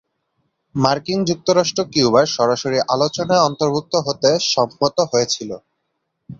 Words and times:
মার্কিন 0.75 1.19
যুক্তরাষ্ট্র 1.29 1.81
কিউবার 1.93 2.25
সরাসরি 2.37 2.77
আলোচনায় 2.93 3.45
অন্তর্ভুক্ত 3.47 3.93
হতে 4.07 4.29
সম্মত 4.51 4.97
হয়েছিল। 5.11 5.49